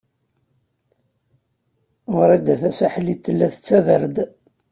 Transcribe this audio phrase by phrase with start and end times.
[2.15, 4.15] Wrida Tasaḥlit tella tettader-d.